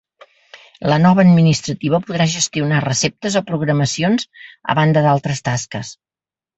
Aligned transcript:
La 0.91 0.97
nova 1.03 1.23
administrativa 1.25 2.01
podrà 2.09 2.27
gestionar 2.37 2.81
receptes 2.87 3.39
o 3.43 3.47
programacions 3.53 4.29
a 4.75 4.81
banda 4.83 5.09
d’altres 5.09 5.49
tasques. 5.53 5.99